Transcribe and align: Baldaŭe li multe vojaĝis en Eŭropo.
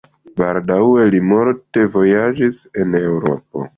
Baldaŭe 0.39 1.03
li 1.11 1.19
multe 1.33 1.85
vojaĝis 1.97 2.63
en 2.85 2.99
Eŭropo. 3.05 3.69